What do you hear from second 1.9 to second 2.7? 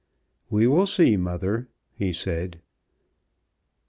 he said.